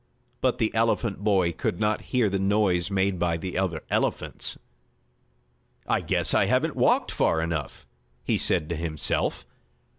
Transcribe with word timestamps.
But 0.41 0.57
the 0.57 0.73
elephant 0.73 1.19
boy 1.19 1.51
could 1.51 1.79
not 1.79 2.01
hear 2.09 2.27
the 2.27 2.39
noise 2.39 2.89
made 2.89 3.19
by 3.19 3.37
the 3.37 3.55
other 3.55 3.83
elephants. 3.91 4.57
"I 5.85 6.01
guess 6.01 6.33
I 6.33 6.45
haven't 6.45 6.75
walked 6.75 7.11
far 7.11 7.39
enough," 7.39 7.85
he 8.23 8.39
said 8.39 8.67
to 8.69 8.75
himself. 8.75 9.45